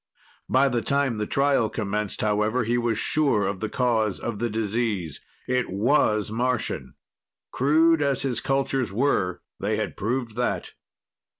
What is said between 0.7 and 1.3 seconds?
time the